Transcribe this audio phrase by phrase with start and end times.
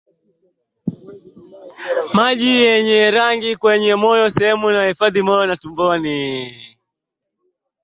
[2.15, 6.17] Maji mengi yenye rangi kwenye moyo sehemu inayohifadhi moyo na tumboni